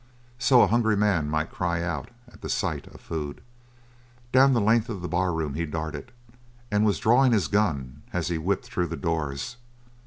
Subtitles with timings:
[0.39, 3.39] So a hungry man might cry out at the sight of food.
[4.31, 6.11] Down the length of the barroom he darted
[6.71, 9.57] and was drawing his gun as he whipped through the doors.